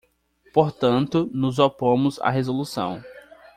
Portanto, 0.51 1.29
nos 1.31 1.59
opomos 1.59 2.19
à 2.21 2.31
resolução. 2.31 3.03